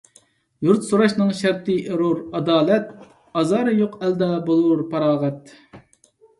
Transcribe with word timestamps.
يۇرت 0.67 0.87
سوراشنىڭ 0.87 1.29
شەرتى 1.39 1.75
ئېرۇر 1.91 2.23
ئادالەت، 2.41 2.89
ئازارى 3.43 3.77
يوق 3.83 4.01
ئەلدە 4.03 4.33
بولۇر 4.51 4.85
پاراغەت. 4.97 5.57